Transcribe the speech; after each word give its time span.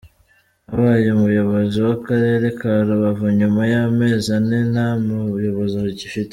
Abaye 0.73 1.07
umuyobozi 1.17 1.77
w’Akarere 1.85 2.47
ka 2.59 2.71
Rubavu 2.87 3.25
nyuma 3.39 3.61
y’amezi 3.73 4.27
ane 4.37 4.59
nta 4.71 4.87
muyobozi 5.03 5.75
gafite. 5.99 6.29